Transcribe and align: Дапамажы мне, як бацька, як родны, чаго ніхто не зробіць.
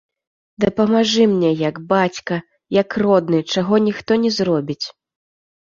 Дапамажы 0.63 1.27
мне, 1.33 1.51
як 1.69 1.75
бацька, 1.93 2.41
як 2.81 2.89
родны, 3.05 3.45
чаго 3.55 3.75
ніхто 3.91 4.11
не 4.27 4.31
зробіць. 4.41 4.85